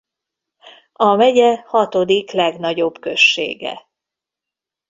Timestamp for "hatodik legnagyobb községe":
1.65-3.87